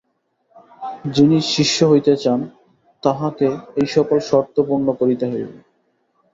[1.11, 2.39] যিনি শিষ্য হইতে চান,
[3.03, 3.47] তাঁহাকে
[3.75, 5.57] এই সকল শর্ত পূর্ণ করিতে হইবে।